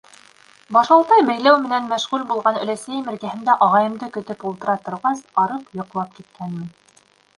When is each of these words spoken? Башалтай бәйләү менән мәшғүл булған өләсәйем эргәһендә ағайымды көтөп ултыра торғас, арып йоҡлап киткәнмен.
Башалтай 0.75 1.25
бәйләү 1.27 1.59
менән 1.65 1.91
мәшғүл 1.91 2.23
булған 2.31 2.57
өләсәйем 2.61 3.11
эргәһендә 3.13 3.57
ағайымды 3.67 4.09
көтөп 4.17 4.47
ултыра 4.53 4.79
торғас, 4.89 5.23
арып 5.45 5.81
йоҡлап 5.83 6.17
киткәнмен. 6.19 6.67